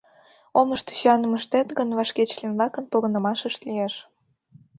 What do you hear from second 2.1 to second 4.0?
член-влакын погынымашышт лиеш.